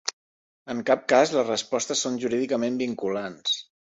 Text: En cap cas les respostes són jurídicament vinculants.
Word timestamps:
En 0.73 0.79
cap 0.87 1.03
cas 1.13 1.33
les 1.35 1.45
respostes 1.51 2.01
són 2.05 2.17
jurídicament 2.25 2.83
vinculants. 2.83 3.57